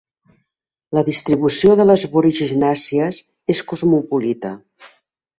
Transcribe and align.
La 0.97 1.01
distribució 1.09 1.75
de 1.81 1.85
les 1.89 2.05
boraginàcies 2.15 3.19
és 3.55 3.61
cosmopolita. 3.73 4.55